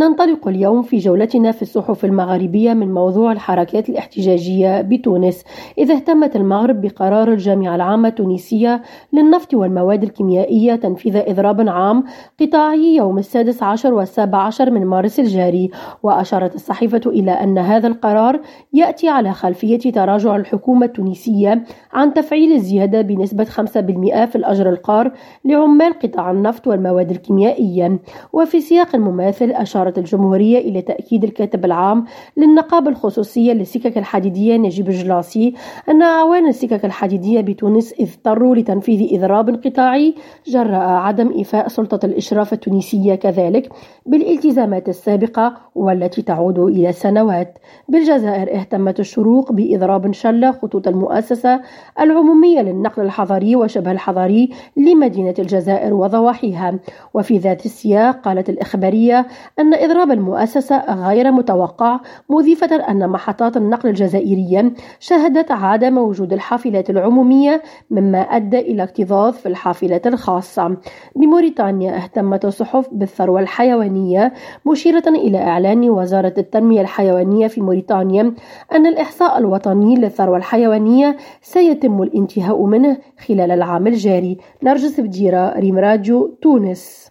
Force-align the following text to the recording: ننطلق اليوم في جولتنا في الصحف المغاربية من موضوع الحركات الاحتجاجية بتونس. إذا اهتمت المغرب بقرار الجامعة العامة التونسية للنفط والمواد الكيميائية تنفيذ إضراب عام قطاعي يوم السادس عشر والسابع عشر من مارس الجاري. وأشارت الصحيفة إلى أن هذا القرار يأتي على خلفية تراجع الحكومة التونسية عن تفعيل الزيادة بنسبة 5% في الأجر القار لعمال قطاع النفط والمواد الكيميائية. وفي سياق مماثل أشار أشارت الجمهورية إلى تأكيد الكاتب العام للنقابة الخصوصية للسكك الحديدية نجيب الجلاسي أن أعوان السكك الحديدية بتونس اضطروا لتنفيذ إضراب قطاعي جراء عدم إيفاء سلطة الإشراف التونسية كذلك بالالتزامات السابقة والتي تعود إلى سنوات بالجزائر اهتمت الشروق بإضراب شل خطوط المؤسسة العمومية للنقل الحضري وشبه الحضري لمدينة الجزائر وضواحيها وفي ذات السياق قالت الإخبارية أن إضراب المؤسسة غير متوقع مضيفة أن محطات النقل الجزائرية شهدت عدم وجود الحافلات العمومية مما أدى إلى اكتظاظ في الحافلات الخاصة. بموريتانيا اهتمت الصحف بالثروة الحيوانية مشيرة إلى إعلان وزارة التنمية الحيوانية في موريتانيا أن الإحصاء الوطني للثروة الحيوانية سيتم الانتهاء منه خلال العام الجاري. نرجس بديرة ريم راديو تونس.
ننطلق 0.00 0.48
اليوم 0.48 0.82
في 0.82 0.98
جولتنا 0.98 1.52
في 1.52 1.62
الصحف 1.62 2.04
المغاربية 2.04 2.72
من 2.72 2.94
موضوع 2.94 3.32
الحركات 3.32 3.88
الاحتجاجية 3.88 4.80
بتونس. 4.80 5.44
إذا 5.78 5.94
اهتمت 5.94 6.36
المغرب 6.36 6.80
بقرار 6.80 7.32
الجامعة 7.32 7.74
العامة 7.74 8.08
التونسية 8.08 8.82
للنفط 9.12 9.54
والمواد 9.54 10.02
الكيميائية 10.02 10.74
تنفيذ 10.74 11.16
إضراب 11.16 11.68
عام 11.68 12.04
قطاعي 12.40 12.96
يوم 12.96 13.18
السادس 13.18 13.62
عشر 13.62 13.94
والسابع 13.94 14.38
عشر 14.38 14.70
من 14.70 14.86
مارس 14.86 15.20
الجاري. 15.20 15.70
وأشارت 16.02 16.54
الصحيفة 16.54 17.00
إلى 17.06 17.30
أن 17.30 17.58
هذا 17.58 17.88
القرار 17.88 18.40
يأتي 18.72 19.08
على 19.08 19.32
خلفية 19.32 19.78
تراجع 19.92 20.36
الحكومة 20.36 20.86
التونسية 20.86 21.64
عن 21.92 22.14
تفعيل 22.14 22.52
الزيادة 22.52 23.00
بنسبة 23.00 23.44
5% 23.44 24.24
في 24.24 24.36
الأجر 24.36 24.68
القار 24.68 25.12
لعمال 25.44 25.98
قطاع 25.98 26.30
النفط 26.30 26.66
والمواد 26.66 27.10
الكيميائية. 27.10 27.98
وفي 28.32 28.60
سياق 28.60 28.96
مماثل 28.96 29.50
أشار 29.50 29.89
أشارت 29.90 29.98
الجمهورية 29.98 30.58
إلى 30.58 30.82
تأكيد 30.82 31.24
الكاتب 31.24 31.64
العام 31.64 32.04
للنقابة 32.36 32.90
الخصوصية 32.90 33.52
للسكك 33.52 33.98
الحديدية 33.98 34.56
نجيب 34.56 34.88
الجلاسي 34.88 35.54
أن 35.88 36.02
أعوان 36.02 36.48
السكك 36.48 36.84
الحديدية 36.84 37.40
بتونس 37.40 37.94
اضطروا 38.00 38.56
لتنفيذ 38.56 39.14
إضراب 39.14 39.60
قطاعي 39.64 40.14
جراء 40.46 40.88
عدم 40.88 41.32
إيفاء 41.32 41.68
سلطة 41.68 42.06
الإشراف 42.06 42.52
التونسية 42.52 43.14
كذلك 43.14 43.68
بالالتزامات 44.06 44.88
السابقة 44.88 45.56
والتي 45.74 46.22
تعود 46.22 46.58
إلى 46.58 46.92
سنوات 46.92 47.58
بالجزائر 47.88 48.54
اهتمت 48.54 49.00
الشروق 49.00 49.52
بإضراب 49.52 50.12
شل 50.12 50.52
خطوط 50.52 50.88
المؤسسة 50.88 51.60
العمومية 52.00 52.60
للنقل 52.60 53.02
الحضري 53.02 53.56
وشبه 53.56 53.92
الحضري 53.92 54.50
لمدينة 54.76 55.34
الجزائر 55.38 55.94
وضواحيها 55.94 56.78
وفي 57.14 57.38
ذات 57.38 57.66
السياق 57.66 58.20
قالت 58.20 58.48
الإخبارية 58.50 59.26
أن 59.58 59.74
إضراب 59.84 60.10
المؤسسة 60.10 60.94
غير 61.08 61.32
متوقع 61.32 62.00
مضيفة 62.28 62.76
أن 62.76 63.08
محطات 63.08 63.56
النقل 63.56 63.88
الجزائرية 63.88 64.72
شهدت 65.00 65.50
عدم 65.50 65.98
وجود 65.98 66.32
الحافلات 66.32 66.90
العمومية 66.90 67.62
مما 67.90 68.18
أدى 68.18 68.58
إلى 68.58 68.82
اكتظاظ 68.82 69.32
في 69.34 69.46
الحافلات 69.46 70.06
الخاصة. 70.06 70.76
بموريتانيا 71.16 71.96
اهتمت 71.96 72.44
الصحف 72.44 72.88
بالثروة 72.92 73.40
الحيوانية 73.40 74.32
مشيرة 74.66 75.08
إلى 75.08 75.38
إعلان 75.38 75.90
وزارة 75.90 76.34
التنمية 76.38 76.80
الحيوانية 76.80 77.46
في 77.46 77.60
موريتانيا 77.60 78.34
أن 78.72 78.86
الإحصاء 78.86 79.38
الوطني 79.38 79.94
للثروة 79.94 80.36
الحيوانية 80.36 81.16
سيتم 81.42 82.02
الانتهاء 82.02 82.64
منه 82.64 82.96
خلال 83.28 83.50
العام 83.50 83.86
الجاري. 83.86 84.38
نرجس 84.62 85.00
بديرة 85.00 85.58
ريم 85.58 85.78
راديو 85.78 86.36
تونس. 86.42 87.08